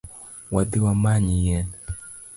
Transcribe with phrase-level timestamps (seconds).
[0.53, 1.67] Wadhi wamany yien